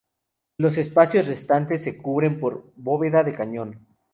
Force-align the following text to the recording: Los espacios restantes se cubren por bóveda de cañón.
Los 0.57 0.79
espacios 0.79 1.27
restantes 1.27 1.83
se 1.83 1.95
cubren 1.95 2.39
por 2.39 2.73
bóveda 2.75 3.21
de 3.23 3.35
cañón. 3.35 3.85